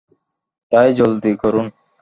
তাই 0.71 0.89
জলদি 0.93 1.31
করুন। 1.41 1.65